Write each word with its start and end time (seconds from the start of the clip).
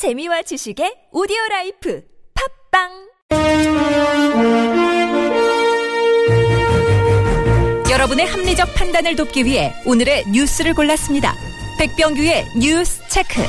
재미와 0.00 0.40
지식의 0.40 1.12
오디오 1.12 1.36
life 1.50 2.02
팟빵 2.70 2.88
여러분의 7.90 8.24
합리적 8.24 8.72
판단을 8.72 9.14
돕기 9.14 9.44
위해 9.44 9.74
오늘의 9.84 10.24
뉴스를 10.32 10.72
골랐습니다. 10.72 11.34
백병규의 11.78 12.46
뉴스 12.58 13.06
체크. 13.10 13.42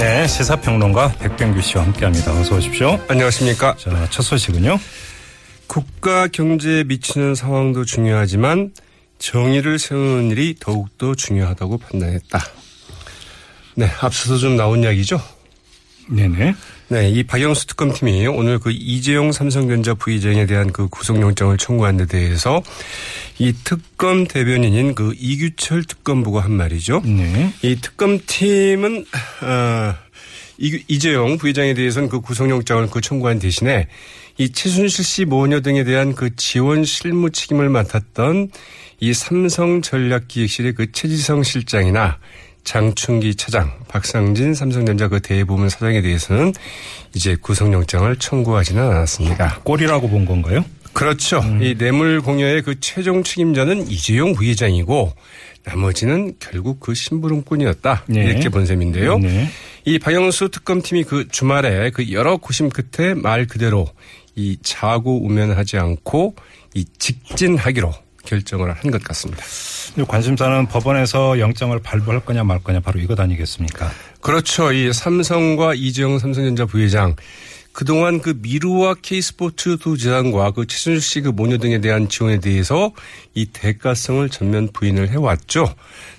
네, 0.00 0.26
시사평론가 0.26 1.12
백병규 1.20 1.60
씨와 1.62 1.84
함께합니다. 1.84 2.32
어서 2.40 2.56
오십시오. 2.56 2.98
안녕하십니까. 3.06 3.76
자, 3.78 4.08
첫 4.10 4.22
소식은요. 4.22 4.80
국가 5.68 6.26
경제에 6.26 6.82
미치는 6.82 7.36
상황도 7.36 7.84
중요하지만 7.84 8.72
정의를 9.18 9.78
세우는 9.78 10.30
일이 10.30 10.54
더욱더 10.58 11.14
중요하다고 11.14 11.78
판단했다. 11.78 12.40
네, 13.76 13.90
앞서서 14.00 14.38
좀 14.38 14.56
나온 14.56 14.82
이야기죠. 14.82 15.20
네네. 16.08 16.54
네, 16.88 17.10
이 17.10 17.24
박영수 17.24 17.66
특검팀이 17.66 18.28
오늘 18.28 18.60
그 18.60 18.70
이재용 18.70 19.32
삼성전자 19.32 19.94
부의장에 19.94 20.46
대한 20.46 20.70
그 20.72 20.86
구속영장을 20.88 21.56
청구한 21.58 21.96
데 21.96 22.06
대해서 22.06 22.62
이 23.38 23.52
특검 23.64 24.26
대변인인 24.26 24.94
그 24.94 25.12
이규철 25.18 25.84
특검부가 25.84 26.44
한 26.44 26.52
말이죠. 26.52 27.02
네. 27.04 27.52
이 27.62 27.76
특검팀은 27.80 29.04
어, 29.42 29.94
이, 30.58 30.82
이재용 30.88 31.38
부회장에 31.38 31.74
대해서는 31.74 32.08
그 32.08 32.20
구속영장을 32.20 32.88
그 32.90 33.00
청구한 33.00 33.38
대신에 33.38 33.88
이 34.38 34.50
최순실 34.50 35.04
씨 35.04 35.24
모녀 35.24 35.60
등에 35.60 35.84
대한 35.84 36.14
그 36.14 36.34
지원 36.36 36.84
실무 36.84 37.30
책임을 37.30 37.68
맡았던 37.68 38.50
이 39.00 39.12
삼성전략기획실의 39.12 40.72
그 40.74 40.92
최지성 40.92 41.42
실장이나 41.42 42.18
장충기 42.64 43.36
차장, 43.36 43.72
박상진 43.88 44.54
삼성전자 44.54 45.08
그 45.08 45.20
대부분 45.20 45.68
사장에 45.68 46.02
대해서는 46.02 46.52
이제 47.14 47.36
구속영장을 47.36 48.16
청구하지는 48.16 48.82
않았습니다. 48.82 49.60
꼴이라고 49.62 50.08
본 50.08 50.26
건가요? 50.26 50.64
그렇죠. 50.96 51.42
이 51.60 51.74
뇌물 51.76 52.22
공여의 52.22 52.62
그 52.62 52.80
최종 52.80 53.22
책임자는 53.22 53.88
이재용 53.90 54.32
부회장이고 54.32 55.12
나머지는 55.64 56.32
결국 56.40 56.80
그 56.80 56.94
심부름꾼이었다. 56.94 58.04
네. 58.06 58.24
이렇게 58.24 58.48
본 58.48 58.64
셈인데요. 58.64 59.18
네. 59.18 59.48
이 59.84 59.98
박영수 59.98 60.48
특검팀이 60.48 61.04
그 61.04 61.28
주말에 61.28 61.90
그 61.90 62.10
여러 62.12 62.38
고심 62.38 62.70
끝에 62.70 63.12
말 63.14 63.46
그대로 63.46 63.86
이 64.34 64.56
자고 64.62 65.22
우면하지 65.24 65.76
않고 65.76 66.34
이 66.74 66.86
직진하기로 66.98 67.92
결정을 68.24 68.72
한 68.72 68.90
것 68.90 69.02
같습니다. 69.02 69.44
관심사는 70.08 70.66
법원에서 70.66 71.38
영장을 71.38 71.78
발부할 71.80 72.20
거냐 72.24 72.42
말 72.42 72.58
거냐 72.58 72.80
바로 72.80 73.00
이것 73.00 73.18
아니겠습니까? 73.20 73.90
그렇죠. 74.20 74.72
이 74.72 74.92
삼성과 74.92 75.74
이재용 75.74 76.18
삼성전자 76.18 76.64
부회장 76.66 77.14
그동안 77.76 78.22
그 78.22 78.38
미루와 78.40 78.94
K스포츠 79.02 79.76
두 79.76 79.98
재단과 79.98 80.52
그 80.52 80.66
최순실 80.66 81.02
씨 81.02 81.20
그 81.20 81.28
모녀 81.28 81.58
등에 81.58 81.78
대한 81.78 82.08
지원에 82.08 82.40
대해서 82.40 82.92
이 83.34 83.44
대가성을 83.52 84.26
전면 84.30 84.70
부인을 84.72 85.10
해왔죠. 85.10 85.74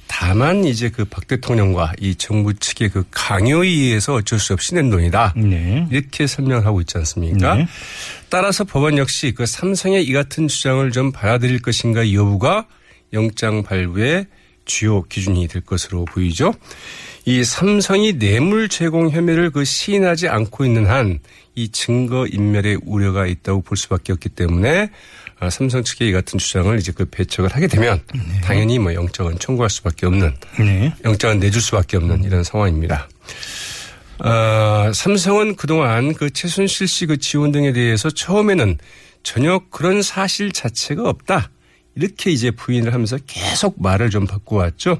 다만 0.06 0.66
이제 0.66 0.90
그 0.90 1.04
박 1.06 1.26
대통령과 1.26 1.94
이 2.00 2.14
정부 2.14 2.54
측의 2.54 2.90
그 2.90 3.06
강요에 3.10 3.68
의해서 3.68 4.14
어쩔 4.14 4.38
수 4.38 4.54
없이 4.54 4.76
낸 4.76 4.92
돈이다. 4.92 5.34
네. 5.36 5.88
이렇게 5.90 6.28
설명하고 6.28 6.82
있지 6.82 6.96
않습니까? 7.00 7.56
네. 7.56 7.68
따라서 8.30 8.64
법원 8.64 9.00
역시 9.00 9.34
그 9.36 9.48
삼성의 9.48 10.04
이 10.04 10.14
같은 10.14 10.48
주장을 10.48 10.92
좀 10.92 11.12
받아들일 11.12 11.64
것인가 11.64 12.04
이 12.04 12.16
여부가 12.16 12.68
영장 13.14 13.64
발부의 13.64 14.28
주요 14.68 15.02
기준이 15.02 15.48
될 15.48 15.64
것으로 15.64 16.06
보이죠. 16.06 16.54
이 17.26 17.44
삼성이 17.44 18.20
뇌물 18.20 18.70
제공 18.70 19.10
혐의를 19.10 19.50
그 19.50 19.66
시인하지 19.66 20.28
않고 20.28 20.64
있는 20.66 20.86
한 20.86 21.20
이 21.58 21.70
증거 21.70 22.28
인멸의 22.28 22.82
우려가 22.86 23.26
있다고 23.26 23.64
볼 23.64 23.78
수밖에 23.78 24.14
없기 24.14 24.30
때문에 24.30 24.92
아, 25.40 25.50
삼성 25.50 25.84
측의 25.84 26.10
이 26.10 26.12
같은 26.12 26.38
주장을 26.38 26.78
이제 26.78 26.92
그 26.92 27.06
배척을 27.06 27.50
하게 27.50 27.66
되면 27.66 28.00
당연히 28.44 28.78
뭐 28.78 28.94
영장은 28.94 29.40
청구할 29.40 29.72
수밖에 29.72 30.06
없는 30.06 30.36
네. 30.60 30.94
영장은 31.04 31.40
내줄 31.40 31.60
수밖에 31.60 31.98
없는 31.98 32.24
이런 32.24 32.44
상황입니다. 32.44 33.10
어, 34.20 34.92
삼성은 34.94 35.56
그동안 35.56 36.14
그 36.14 36.30
최순실 36.30 36.88
씨 36.88 37.08
그 37.08 37.18
지원 37.18 37.52
등에 37.52 37.74
대해서 37.74 38.12
처음에는 38.12 38.78
전혀 39.24 39.60
그런 39.72 40.04
사실 40.04 40.52
자체가 40.52 41.10
없다. 41.10 41.50
이렇게 41.98 42.32
이제 42.32 42.52
부인을 42.52 42.94
하면서 42.94 43.18
계속 43.26 43.82
말을 43.82 44.10
좀 44.10 44.28
바꿔왔죠. 44.28 45.00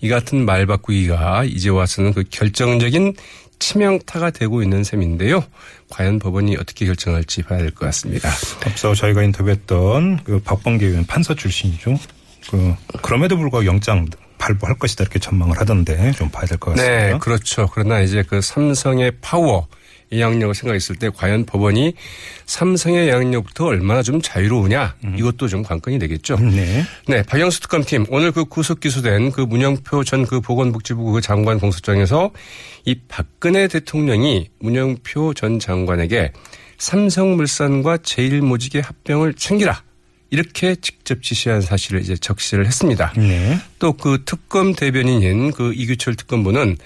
이 0.00 0.08
같은 0.08 0.44
말 0.44 0.66
바꾸기가 0.66 1.44
이제 1.44 1.68
와서는 1.68 2.14
그 2.14 2.24
결정적인 2.30 3.14
치명타가 3.58 4.30
되고 4.30 4.62
있는 4.62 4.84
셈인데요. 4.84 5.44
과연 5.90 6.20
법원이 6.20 6.56
어떻게 6.56 6.86
결정할지 6.86 7.42
봐야 7.42 7.58
될 7.58 7.72
것 7.72 7.86
같습니다. 7.86 8.30
앞서 8.64 8.94
저희가 8.94 9.22
인터뷰했던 9.24 10.22
그 10.22 10.38
박범계 10.40 10.86
의원 10.86 11.04
판사 11.06 11.34
출신이죠. 11.34 11.98
그 12.50 12.74
그럼에도 13.02 13.36
불구하고 13.36 13.66
영장 13.66 14.06
발부할 14.38 14.78
것이다 14.78 15.02
이렇게 15.04 15.18
전망을 15.18 15.58
하던데 15.60 16.12
좀 16.12 16.30
봐야 16.30 16.46
될 16.46 16.58
것 16.58 16.74
같습니다. 16.76 17.12
네, 17.12 17.18
그렇죠. 17.18 17.68
그러나 17.72 18.00
이제 18.00 18.22
그 18.22 18.40
삼성의 18.40 19.12
파워, 19.20 19.66
이 20.10 20.22
양력을 20.22 20.54
생각했을 20.54 20.96
때 20.96 21.10
과연 21.14 21.44
법원이 21.44 21.92
삼성의 22.46 23.10
양력부터 23.10 23.66
얼마나 23.66 24.02
좀 24.02 24.22
자유로우냐 24.22 24.94
이것도 25.18 25.48
좀 25.48 25.62
관건이 25.62 25.98
되겠죠. 25.98 26.36
네. 26.38 26.82
네, 27.06 27.22
박영수 27.24 27.60
특검팀 27.60 28.06
오늘 28.08 28.32
그 28.32 28.46
구속 28.46 28.80
기소된 28.80 29.32
그 29.32 29.42
문영표 29.42 30.04
전 30.04 30.24
그 30.24 30.40
보건복지부 30.40 31.12
그 31.12 31.20
장관 31.20 31.58
공소장에서 31.60 32.30
이 32.86 32.98
박근혜 33.06 33.68
대통령이 33.68 34.48
문영표 34.60 35.34
전 35.34 35.58
장관에게 35.58 36.32
삼성물산과 36.78 37.98
제일모직의 37.98 38.82
합병을 38.82 39.34
챙기라 39.34 39.82
이렇게 40.30 40.74
직접 40.76 41.22
지시한 41.22 41.60
사실을 41.60 42.00
이제 42.00 42.16
적시를 42.16 42.66
했습니다. 42.66 43.12
네. 43.16 43.58
또그 43.78 44.24
특검 44.26 44.74
대변인인 44.74 45.52
그 45.52 45.72
이규철 45.74 46.16
특검부는 46.16 46.76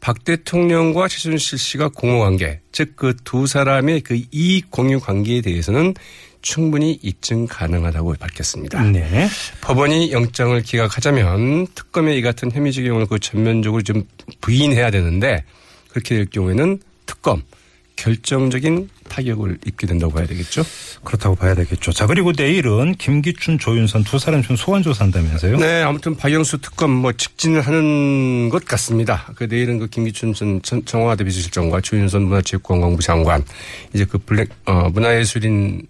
박 0.00 0.24
대통령과 0.24 1.06
최순실 1.08 1.58
씨가 1.58 1.88
공모관계, 1.88 2.60
즉 2.72 2.96
그 2.96 3.14
두 3.24 3.46
사람의 3.46 4.00
그 4.00 4.20
이익 4.32 4.70
공유 4.70 4.98
관계에 4.98 5.40
대해서는 5.40 5.94
충분히 6.42 6.98
입증 7.02 7.46
가능하다고 7.46 8.16
밝혔습니다. 8.18 8.82
네. 8.82 9.28
법원이 9.60 10.10
영장을 10.10 10.60
기각하자면 10.60 11.68
특검의 11.76 12.18
이 12.18 12.22
같은 12.22 12.50
혐의 12.50 12.72
적용을 12.72 13.06
그 13.06 13.20
전면적으로 13.20 13.80
좀 13.82 14.02
부인해야 14.40 14.90
되는데 14.90 15.44
그렇게 15.88 16.16
될 16.16 16.26
경우에는 16.26 16.80
특검 17.06 17.42
결정적인 17.94 18.88
타격을 19.16 19.58
입게 19.66 19.86
된다고 19.86 20.12
봐야 20.14 20.26
되겠죠. 20.26 20.64
그렇다고 21.04 21.34
봐야 21.34 21.54
되겠죠. 21.54 21.92
자 21.92 22.06
그리고 22.06 22.32
내일은 22.36 22.94
김기춘, 22.94 23.58
조윤선 23.58 24.04
두 24.04 24.18
사람 24.18 24.42
좀 24.42 24.56
소환 24.56 24.82
조사한다면서요? 24.82 25.58
네, 25.58 25.82
아무튼 25.82 26.16
박영수 26.16 26.58
특검 26.62 26.90
뭐 26.90 27.12
직진을 27.12 27.60
하는 27.60 28.48
것 28.48 28.64
같습니다. 28.64 29.26
그 29.36 29.44
내일은 29.44 29.78
그 29.78 29.86
김기춘 29.88 30.32
전 30.32 30.60
청- 30.62 30.82
청와대 30.84 31.24
비서실장과 31.24 31.82
조윤선 31.82 32.22
문화체육관광부 32.22 33.02
장관 33.02 33.44
이제 33.92 34.04
그 34.06 34.16
블랙 34.18 34.48
어 34.64 34.88
문화예술인 34.90 35.86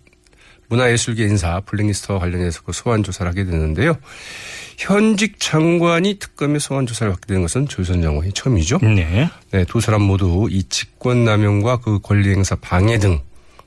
문화예술계 0.72 1.24
인사 1.24 1.60
블랙리스트와 1.60 2.18
관련해서 2.18 2.62
그 2.62 2.72
소환 2.72 3.02
조사를 3.02 3.28
하게 3.28 3.44
되는데요. 3.44 3.96
현직 4.78 5.38
장관이 5.38 6.18
특검의 6.18 6.60
소환 6.60 6.86
조사를 6.86 7.12
받게 7.12 7.26
되는 7.26 7.42
것은 7.42 7.68
조윤선 7.68 8.00
장관이 8.00 8.32
처음이죠. 8.32 8.78
네. 8.78 9.28
네, 9.50 9.64
두 9.66 9.80
사람 9.80 10.02
모두 10.02 10.48
이 10.50 10.62
직권 10.64 11.24
남용과 11.24 11.80
그 11.80 12.00
권리 12.00 12.30
행사 12.30 12.56
방해 12.56 12.98
등, 12.98 13.20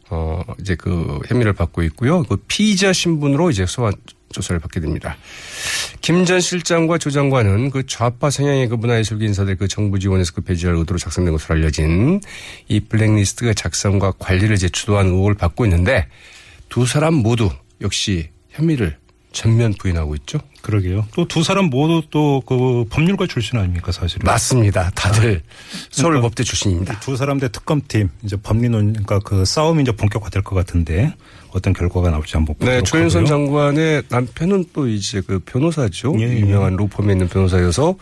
어, 0.09 0.41
이제 0.59 0.75
그 0.75 1.19
혐의를 1.27 1.53
받고 1.53 1.83
있고요. 1.83 2.23
그 2.23 2.37
피의자 2.47 2.91
신분으로 2.91 3.51
이제 3.51 3.65
소환 3.67 3.93
조사를 4.31 4.59
받게 4.59 4.79
됩니다. 4.79 5.15
김 6.01 6.25
전 6.25 6.41
실장과 6.41 6.97
조 6.97 7.09
장관은 7.11 7.69
그 7.69 7.85
좌파 7.85 8.29
성향의 8.29 8.67
그 8.67 8.75
문화예술계 8.75 9.25
인사들 9.25 9.55
그 9.55 9.67
정부 9.67 9.99
지원에서 9.99 10.33
그 10.33 10.41
배제할 10.41 10.75
의도로 10.75 10.97
작성된 10.97 11.31
것으로 11.31 11.55
알려진 11.55 12.19
이 12.67 12.79
블랙리스트가 12.79 13.53
작성과 13.53 14.13
관리를 14.17 14.55
이제 14.55 14.67
주도한 14.67 15.07
의혹을 15.07 15.35
받고 15.35 15.65
있는데 15.65 16.07
두 16.69 16.85
사람 16.85 17.15
모두 17.15 17.49
역시 17.81 18.29
혐의를 18.49 18.97
전면 19.31 19.73
부인하고 19.73 20.15
있죠. 20.15 20.39
그러게요. 20.61 21.05
또 21.13 21.25
두 21.27 21.43
사람 21.43 21.65
모두 21.65 22.01
또 22.09 22.41
그 22.45 22.85
법률가 22.89 23.27
출신 23.27 23.59
아닙니까 23.59 23.91
사실은? 23.91 24.25
맞습니다. 24.25 24.89
다들 24.95 25.41
서울법대 25.91 26.43
출신입니다. 26.43 26.99
두 27.01 27.15
사람 27.17 27.37
대 27.39 27.49
특검팀 27.51 28.09
이제 28.23 28.35
법리논 28.37 28.93
그러니까 28.93 29.19
그 29.19 29.43
싸움이 29.45 29.81
이제 29.83 29.91
본격화될 29.91 30.41
것 30.43 30.55
같은데 30.55 31.13
어떤 31.51 31.73
결과가 31.73 32.09
나올지 32.09 32.33
한번 32.37 32.55
보도록 32.55 32.73
네, 32.75 32.81
조윤선. 32.83 33.25
장관의 33.25 34.03
남편은 34.09 34.65
또 34.73 34.87
이제 34.87 35.21
그 35.21 35.39
변호사죠. 35.39 36.15
예, 36.19 36.23
예. 36.23 36.39
유명한 36.39 36.75
로펌에 36.77 37.11
있는 37.11 37.27
변호사여서 37.27 37.95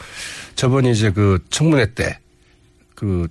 저번에 0.56 0.92
이제 0.92 1.12
그 1.12 1.40
청문회 1.50 1.94
때 1.96 2.18
그 2.96 3.28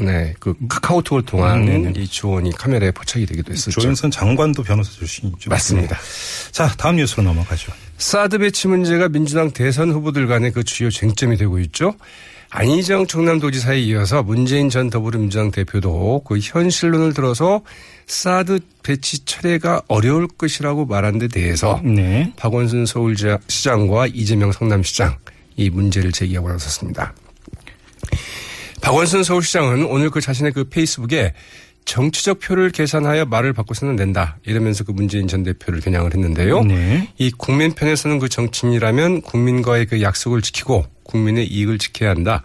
네, 0.00 0.34
그 0.38 0.54
카카오톡을 0.68 1.24
통한 1.24 1.68
음. 1.68 1.92
이 1.94 2.06
지원이 2.06 2.52
카메라에 2.52 2.90
포착이 2.92 3.26
되기도 3.26 3.52
했었죠. 3.52 3.78
조윤선 3.80 4.10
장관도 4.10 4.62
변호사 4.62 4.90
출신이죠. 4.92 5.50
맞습니다. 5.50 5.96
네. 5.96 6.52
자, 6.52 6.68
다음 6.78 6.96
뉴스로 6.96 7.22
넘어가죠. 7.24 7.72
사드 7.98 8.38
배치 8.38 8.68
문제가 8.68 9.08
민주당 9.08 9.50
대선 9.50 9.90
후보들 9.90 10.26
간의 10.26 10.52
그 10.52 10.64
주요 10.64 10.90
쟁점이 10.90 11.36
되고 11.36 11.58
있죠. 11.58 11.94
안희정 12.50 13.06
충남도지사에 13.06 13.78
이어서 13.80 14.22
문재인 14.22 14.70
전 14.70 14.90
더불어민주당 14.90 15.50
대표도 15.50 16.22
그 16.26 16.38
현실론을 16.40 17.14
들어서 17.14 17.60
사드 18.06 18.60
배치 18.82 19.24
철회가 19.24 19.82
어려울 19.86 20.26
것이라고 20.26 20.86
말한 20.86 21.18
데 21.18 21.28
대해서 21.28 21.80
네. 21.84 22.32
박원순 22.36 22.86
서울시장과 22.86 24.08
이재명 24.08 24.50
성남시장 24.50 25.16
이 25.56 25.70
문제를 25.70 26.10
제기하고 26.10 26.48
나섰습니다. 26.48 27.14
박원순 28.90 29.22
서울시장은 29.22 29.84
오늘 29.84 30.10
그 30.10 30.20
자신의 30.20 30.50
그 30.50 30.64
페이스북에 30.64 31.32
정치적 31.84 32.40
표를 32.40 32.70
계산하여 32.70 33.24
말을 33.26 33.52
바꿔서는 33.52 33.94
낸다. 33.94 34.38
이러면서 34.44 34.82
그 34.82 34.90
문재인 34.90 35.28
전 35.28 35.44
대표를 35.44 35.80
겨냥을 35.80 36.12
했는데요. 36.12 36.64
네. 36.64 37.08
이 37.16 37.30
국민 37.30 37.72
편에서는 37.72 38.18
그 38.18 38.28
정치인이라면 38.28 39.22
국민과의 39.22 39.86
그 39.86 40.02
약속을 40.02 40.42
지키고 40.42 40.86
국민의 41.04 41.46
이익을 41.46 41.78
지켜야 41.78 42.10
한다. 42.10 42.42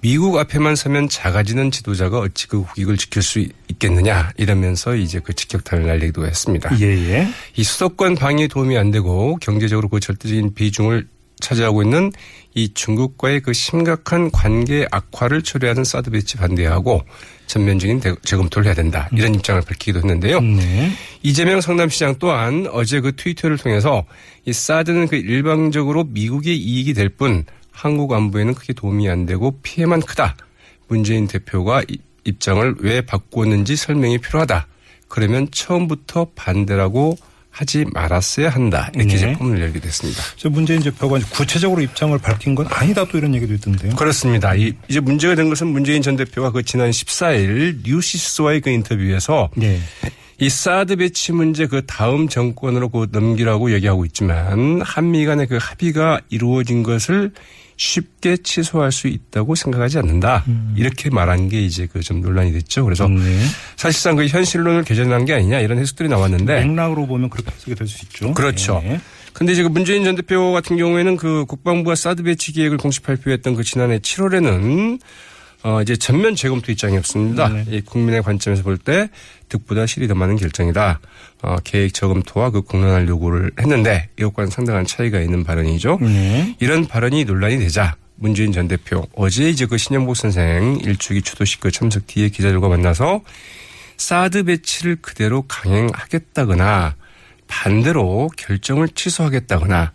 미국 0.00 0.36
앞에만 0.38 0.74
서면 0.74 1.08
작아지는 1.08 1.70
지도자가 1.70 2.18
어찌 2.18 2.48
그 2.48 2.62
국익을 2.62 2.96
지킬 2.96 3.22
수 3.22 3.38
있겠느냐 3.68 4.32
이러면서 4.36 4.96
이제 4.96 5.20
그 5.20 5.34
직격탄을 5.34 5.86
날리기도 5.86 6.26
했습니다. 6.26 6.78
예예. 6.80 7.12
예. 7.12 7.28
이 7.54 7.62
수도권 7.62 8.16
방위에 8.16 8.48
도움이 8.48 8.76
안 8.76 8.90
되고 8.90 9.36
경제적으로 9.36 9.88
그 9.88 10.00
절대적인 10.00 10.54
비중을 10.54 11.06
차지하고 11.40 11.82
있는 11.82 12.12
이 12.54 12.72
중국과의 12.72 13.40
그 13.40 13.52
심각한 13.52 14.30
관계 14.30 14.86
악화를 14.90 15.42
초래하는 15.42 15.84
사드 15.84 16.10
배치 16.10 16.36
반대하고 16.36 17.02
전면적인 17.46 18.00
재검토를 18.22 18.66
해야 18.66 18.74
된다. 18.74 19.08
이런 19.12 19.34
입장을 19.34 19.60
밝히기도 19.60 19.98
했는데요. 19.98 20.40
네. 20.40 20.90
이재명 21.22 21.60
성남시장 21.60 22.16
또한 22.18 22.66
어제 22.72 23.00
그 23.00 23.14
트위터를 23.14 23.58
통해서 23.58 24.04
이 24.46 24.52
사드는 24.52 25.08
그 25.08 25.16
일방적으로 25.16 26.04
미국의 26.04 26.56
이익이 26.56 26.94
될 26.94 27.10
뿐 27.10 27.44
한국 27.70 28.12
안보에는 28.12 28.54
크게 28.54 28.72
도움이 28.72 29.08
안 29.08 29.26
되고 29.26 29.60
피해만 29.62 30.00
크다. 30.00 30.36
문재인 30.88 31.26
대표가 31.26 31.82
입장을 32.24 32.76
왜 32.80 33.02
바꾸었는지 33.02 33.76
설명이 33.76 34.18
필요하다. 34.18 34.66
그러면 35.08 35.48
처음부터 35.50 36.28
반대라고 36.34 37.16
하지 37.56 37.86
말았어야 37.90 38.50
한다. 38.50 38.90
이렇게 38.94 39.14
네. 39.14 39.18
제품을 39.18 39.58
열게 39.58 39.80
됐습니다. 39.80 40.22
저 40.36 40.50
문재인 40.50 40.82
대표가 40.82 41.18
구체적으로 41.30 41.80
입장을 41.80 42.16
밝힌 42.18 42.54
건 42.54 42.66
아니다 42.68 43.06
또 43.06 43.16
이런 43.16 43.34
얘기도 43.34 43.54
있던데요. 43.54 43.96
그렇습니다. 43.96 44.54
이, 44.54 44.74
이제 44.88 45.00
문제가 45.00 45.34
된 45.34 45.48
것은 45.48 45.68
문재인 45.68 46.02
전 46.02 46.16
대표가 46.16 46.50
그 46.50 46.62
지난 46.62 46.90
14일 46.90 47.78
뉴시스와의 47.82 48.60
그 48.60 48.68
인터뷰에서 48.68 49.48
네. 49.54 49.80
이 50.38 50.48
사드 50.50 50.96
배치 50.96 51.32
문제 51.32 51.66
그 51.66 51.84
다음 51.86 52.28
정권으로 52.28 52.90
그 52.90 53.08
넘기라고 53.10 53.72
얘기하고 53.72 54.04
있지만 54.04 54.82
한미 54.82 55.24
간의 55.24 55.46
그 55.46 55.58
합의가 55.60 56.20
이루어진 56.28 56.82
것을 56.82 57.32
쉽게 57.78 58.38
취소할 58.38 58.90
수 58.92 59.06
있다고 59.06 59.54
생각하지 59.54 59.98
않는다. 59.98 60.44
음. 60.48 60.74
이렇게 60.78 61.10
말한 61.10 61.48
게 61.50 61.60
이제 61.60 61.86
그 61.86 62.00
좀 62.00 62.20
논란이 62.20 62.52
됐죠. 62.52 62.84
그래서 62.84 63.06
네. 63.08 63.38
사실상 63.76 64.16
그 64.16 64.26
현실론을 64.26 64.84
개전한 64.84 65.24
게 65.24 65.34
아니냐 65.34 65.60
이런 65.60 65.78
해석들이 65.78 66.08
나왔는데 66.08 66.64
맥락으로 66.64 67.06
보면 67.06 67.28
그렇게 67.30 67.50
해석이 67.54 67.74
될 67.74 67.86
수 67.86 68.04
있죠. 68.04 68.32
그렇죠. 68.34 68.80
네. 68.84 69.00
근데 69.34 69.52
이제 69.52 69.62
그 69.62 69.68
문재인 69.68 70.04
전 70.04 70.16
대표 70.16 70.52
같은 70.52 70.76
경우에는 70.78 71.16
그 71.16 71.44
국방부가 71.46 71.94
사드 71.94 72.22
배치 72.22 72.52
계획을 72.52 72.78
공식 72.78 73.02
발표했던 73.02 73.54
그 73.54 73.64
지난해 73.64 73.98
7월에는 73.98 74.98
어 75.66 75.82
이제 75.82 75.96
전면 75.96 76.36
재검토 76.36 76.70
입장이었습니다. 76.70 77.48
네. 77.48 77.64
이 77.68 77.80
국민의 77.80 78.22
관점에서 78.22 78.62
볼 78.62 78.78
때 78.78 79.08
득보다 79.48 79.84
실이 79.84 80.06
더 80.06 80.14
많은 80.14 80.36
결정이다. 80.36 81.00
어 81.42 81.56
계획 81.64 81.92
재검토와 81.92 82.50
그 82.50 82.62
공론할 82.62 83.08
요구를 83.08 83.50
했는데 83.58 84.08
이것과는 84.16 84.48
상당한 84.50 84.86
차이가 84.86 85.20
있는 85.20 85.42
발언이죠. 85.42 85.98
네. 86.00 86.54
이런 86.60 86.86
발언이 86.86 87.24
논란이 87.24 87.58
되자 87.58 87.96
문재인 88.14 88.52
전 88.52 88.68
대표 88.68 89.04
어제 89.16 89.50
이제 89.50 89.66
그 89.66 89.76
신영복 89.76 90.16
선생 90.16 90.78
일주기 90.84 91.20
추도식 91.20 91.58
그 91.58 91.72
참석 91.72 92.06
뒤에 92.06 92.28
기자들과 92.28 92.68
만나서 92.68 93.22
사드 93.96 94.44
배치를 94.44 94.98
그대로 95.02 95.42
강행하겠다거나 95.48 96.94
반대로 97.48 98.28
결정을 98.36 98.88
취소하겠다거나 98.88 99.92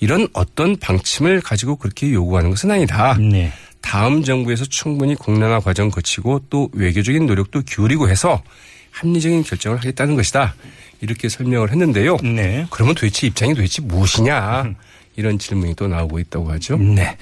이런 0.00 0.28
어떤 0.32 0.76
방침을 0.76 1.40
가지고 1.40 1.76
그렇게 1.76 2.12
요구하는 2.12 2.50
것은 2.50 2.70
아니다. 2.70 3.16
네. 3.18 3.52
다음 3.80 4.22
정부에서 4.22 4.64
충분히 4.64 5.14
공론화 5.14 5.60
과정 5.60 5.90
거치고 5.90 6.46
또 6.50 6.68
외교적인 6.72 7.26
노력도 7.26 7.62
기울이고 7.62 8.08
해서 8.08 8.42
합리적인 8.90 9.44
결정을 9.44 9.78
하겠다는 9.78 10.16
것이다. 10.16 10.54
이렇게 11.00 11.28
설명을 11.28 11.70
했는데요. 11.70 12.16
네. 12.22 12.66
그러면 12.70 12.94
도대체 12.94 13.26
입장이 13.26 13.54
도대체 13.54 13.82
무엇이냐. 13.82 14.74
음. 15.18 15.20
이런 15.20 15.38
질문이 15.38 15.74
또 15.74 15.88
나오고 15.88 16.18
있다고 16.20 16.50
하죠. 16.52 16.76
네. 16.78 17.16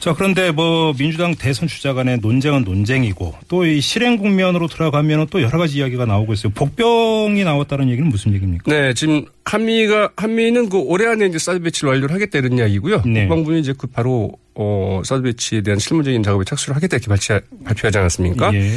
자, 0.00 0.14
그런데 0.14 0.50
뭐 0.52 0.92
민주당 0.94 1.34
대선 1.34 1.66
주자 1.68 1.92
간의 1.92 2.18
논쟁은 2.20 2.62
논쟁이고 2.62 3.34
또 3.48 3.64
이 3.64 3.80
실행 3.80 4.18
국면으로 4.18 4.68
들어가면 4.68 5.28
또 5.30 5.40
여러 5.40 5.58
가지 5.58 5.78
이야기가 5.78 6.04
나오고 6.04 6.34
있어요. 6.34 6.52
복병이 6.54 7.42
나왔다는 7.44 7.88
얘기는 7.88 8.08
무슨 8.08 8.34
얘기입니까? 8.34 8.70
네, 8.70 8.92
지금 8.94 9.24
한미가 9.46 10.10
한미는 10.16 10.68
그 10.68 10.78
올해 10.78 11.06
안에 11.06 11.26
이제 11.26 11.38
사드 11.38 11.60
배치를 11.60 11.90
완료를 11.90 12.14
하겠다 12.14 12.38
이런 12.38 12.58
이야기고요. 12.58 13.02
네. 13.06 13.26
국방부는 13.26 13.60
이제 13.60 13.72
그 13.76 13.86
바로 13.86 14.32
어 14.54 15.00
사드 15.04 15.22
배치에 15.22 15.62
대한 15.62 15.78
실무적인 15.80 16.22
작업에 16.22 16.44
착수를 16.44 16.76
하겠다 16.76 16.96
이렇게 16.96 17.08
발치, 17.08 17.32
발표하지 17.64 17.98
않았습니까? 17.98 18.54
예. 18.54 18.70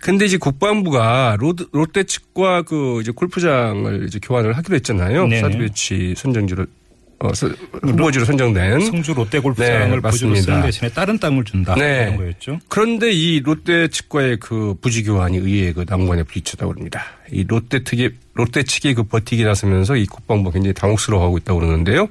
근데 0.00 0.26
이제 0.26 0.36
국방부가 0.36 1.36
로드, 1.38 1.68
롯데 1.72 2.02
측과 2.02 2.62
그 2.62 3.00
이제 3.00 3.12
골프장을 3.12 4.04
이제 4.06 4.18
교환을 4.20 4.52
하기로 4.54 4.74
했잖아요. 4.76 5.26
네. 5.28 5.40
사드 5.40 5.58
배치 5.58 6.14
선정지를 6.16 6.66
어, 7.20 7.28
후보지로 7.82 8.24
선정된 8.24 8.80
성주 8.80 9.14
롯데 9.14 9.38
골프장을 9.38 10.00
네, 10.00 10.08
부지로 10.10 10.34
쓰는 10.34 10.62
대신에 10.62 10.90
다른 10.90 11.18
땅을 11.18 11.44
준다 11.44 11.74
네. 11.74 12.02
이런 12.02 12.16
거였죠. 12.16 12.60
그런데 12.68 13.12
이 13.12 13.40
롯데 13.40 13.88
측과의 13.88 14.38
그 14.38 14.74
부지 14.80 15.04
교환이 15.04 15.38
의외의 15.38 15.72
그 15.72 15.84
난관에 15.84 16.22
부딪혔다고 16.22 16.72
합니다. 16.72 17.04
이 17.30 17.44
롯데 17.46 17.82
측이 17.82 18.10
롯데 18.34 18.62
측이 18.62 18.94
그 18.94 19.04
버티기 19.04 19.44
나서면서 19.44 19.96
이 19.96 20.06
국방부 20.06 20.50
굉장히 20.50 20.74
당혹스러워하고 20.74 21.38
있다고 21.38 21.60
그러는데요. 21.60 22.08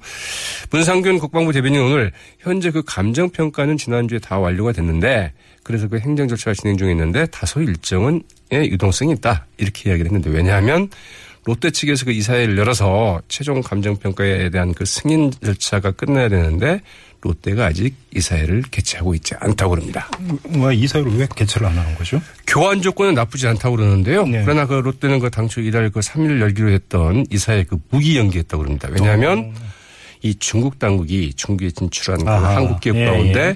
문상균 0.71 1.19
국방부 1.19 1.51
대변인 1.51 1.81
오늘 1.81 2.11
현재 2.39 2.71
그 2.71 2.81
감정 2.85 3.29
평가는 3.29 3.77
지난주에 3.77 4.19
다 4.19 4.39
완료가 4.39 4.71
됐는데 4.71 5.33
그래서 5.63 5.87
그 5.87 5.99
행정 5.99 6.27
절차가 6.27 6.53
진행 6.53 6.77
중에 6.77 6.91
있는데 6.91 7.25
다소 7.27 7.61
일정은 7.61 8.21
유동성이 8.51 9.13
있다 9.13 9.45
이렇게 9.57 9.89
이야기를 9.89 10.11
했는데 10.11 10.29
왜냐하면 10.29 10.89
롯데 11.45 11.71
측에서 11.71 12.05
그 12.05 12.11
이사회를 12.11 12.57
열어서 12.57 13.21
최종 13.27 13.61
감정평가에 13.61 14.49
대한 14.49 14.73
그 14.73 14.85
승인 14.85 15.31
절차가 15.43 15.91
끝나야 15.91 16.29
되는데 16.29 16.81
롯데가 17.21 17.65
아직 17.65 17.95
이사회를 18.15 18.63
개최하고 18.69 19.15
있지 19.15 19.33
않다고 19.39 19.71
그럽니다. 19.71 20.09
뭐 20.49 20.71
이사회를 20.71 21.17
왜 21.17 21.27
개최를 21.33 21.67
안 21.67 21.77
하는 21.77 21.95
거죠? 21.95 22.21
교환 22.47 22.81
조건은 22.81 23.13
나쁘지 23.13 23.47
않다고 23.47 23.77
그러는데요. 23.77 24.25
네. 24.25 24.43
그러나 24.43 24.65
그 24.65 24.75
롯데는 24.75 25.19
그 25.19 25.29
당초 25.29 25.61
이달 25.61 25.89
그 25.89 25.99
3일 26.01 26.41
열기로 26.41 26.69
했던 26.71 27.25
이사회 27.29 27.63
그 27.63 27.77
무기 27.89 28.17
연기했다고 28.17 28.63
그럽니다. 28.63 28.89
왜냐하면 28.91 29.53
어. 29.55 29.73
이 30.21 30.35
중국 30.35 30.79
당국이 30.79 31.33
중국에 31.33 31.71
진출한 31.71 32.23
그 32.23 32.29
한국 32.29 32.79
기업 32.79 32.95
예, 32.95 33.05
가운데 33.05 33.39
예. 33.39 33.55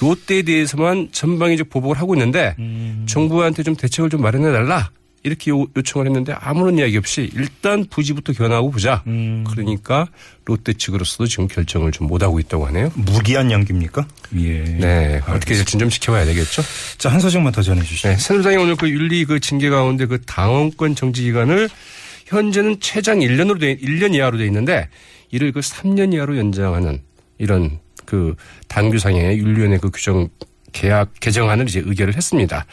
롯데에 0.00 0.42
대해서만 0.42 1.08
전방위적 1.12 1.70
보복을 1.70 1.98
하고 1.98 2.14
있는데 2.14 2.56
음. 2.58 3.06
정부한테 3.08 3.62
좀 3.62 3.76
대책을 3.76 4.10
좀 4.10 4.22
마련해 4.22 4.50
달라. 4.52 4.90
이렇게 5.28 5.50
요 5.50 5.66
청을 5.84 6.06
했는데 6.06 6.32
아무런 6.32 6.78
이야기 6.78 6.96
없이 6.96 7.30
일단 7.34 7.84
부지부터 7.88 8.32
견하고 8.32 8.70
보자. 8.70 9.02
음. 9.06 9.44
그러니까 9.46 10.08
롯데 10.44 10.72
측으로서도 10.72 11.26
지금 11.26 11.46
결정을 11.46 11.92
좀 11.92 12.06
못하고 12.06 12.40
있다고 12.40 12.66
하네요. 12.66 12.90
무기한 12.94 13.50
연기입니까? 13.50 14.06
예. 14.36 14.62
네. 14.62 15.20
어떻게 15.28 15.54
좀 15.62 15.88
지켜봐야 15.88 16.24
되겠죠. 16.24 16.62
자, 16.96 17.10
한 17.10 17.20
소식만 17.20 17.52
더 17.52 17.62
전해주시죠. 17.62 18.08
네. 18.08 18.16
새누리당이 18.16 18.56
오늘 18.56 18.76
그 18.76 18.88
윤리 18.88 19.24
그 19.24 19.38
징계 19.38 19.68
가운데 19.68 20.06
그 20.06 20.20
당원권 20.22 20.94
정지 20.94 21.22
기간을 21.22 21.68
현재는 22.26 22.80
최장 22.80 23.20
1년으로 23.20 23.60
돼, 23.60 23.76
1년 23.76 24.14
이하로 24.14 24.38
돼 24.38 24.46
있는데 24.46 24.88
이를 25.30 25.52
그 25.52 25.60
3년 25.60 26.14
이하로 26.14 26.38
연장하는 26.38 27.02
이런 27.38 27.78
그 28.04 28.34
당규상의 28.68 29.38
윤리위원회 29.38 29.78
그 29.78 29.90
규정 29.90 30.28
계약 30.78 31.10
개정안을 31.18 31.68
이제 31.68 31.82
의결을 31.84 32.14
했습니다. 32.14 32.64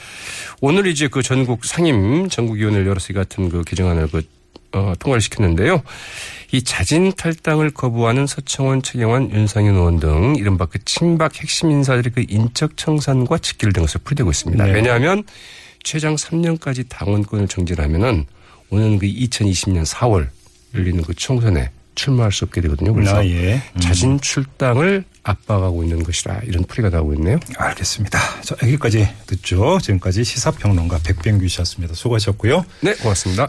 오늘 0.62 0.86
이제 0.86 1.08
그 1.08 1.24
전국 1.24 1.66
상임 1.66 2.30
전국위원회를 2.30 2.86
열어서 2.86 3.08
이 3.12 3.16
같은 3.16 3.50
그 3.50 3.64
개정안을 3.64 4.10
그 4.10 4.22
어, 4.74 4.94
통과를 5.00 5.22
시켰는데요. 5.22 5.82
이 6.52 6.62
자진 6.62 7.12
탈당을 7.14 7.72
거부하는 7.72 8.28
서청원, 8.28 8.84
최경환, 8.84 9.32
윤상현 9.32 9.74
의원 9.74 10.00
등 10.00 10.36
이른바 10.38 10.66
그 10.66 10.78
친박 10.86 11.42
핵심 11.42 11.72
인사들의 11.72 12.12
그 12.14 12.24
인적 12.28 12.78
청산과 12.78 13.40
직결 13.40 13.74
된 13.74 13.84
것을 13.84 14.02
풀이되고 14.04 14.30
있습니다. 14.30 14.64
네. 14.66 14.72
왜냐하면 14.72 15.24
최장 15.82 16.16
3년까지 16.16 16.86
당원권을 16.88 17.48
정지하면은 17.48 18.26
오는 18.70 19.00
그 19.00 19.08
2020년 19.08 19.84
4월 19.86 20.28
열리는 20.76 21.02
그 21.02 21.16
총선에 21.16 21.72
출마할 21.96 22.32
수 22.32 22.46
없게 22.46 22.62
되거든요. 22.62 22.94
그래서 22.94 23.18
아, 23.18 23.26
예. 23.26 23.56
음. 23.56 23.80
자진 23.80 24.20
출당을 24.20 25.06
압박하고 25.25 25.84
있는 25.84 26.03
것이라 26.03 26.41
이런 26.44 26.63
풀이가 26.63 26.89
나오고 26.89 27.15
있네요. 27.15 27.39
알겠습니다. 27.58 28.20
자, 28.41 28.55
여기까지 28.62 29.10
듣죠. 29.25 29.79
지금까지 29.82 30.24
시사평론가 30.24 31.00
백병규 31.03 31.48
씨였습니다. 31.48 31.96
수고하셨고요. 31.96 32.63
네, 32.82 32.94
고맙습니다. 32.96 33.44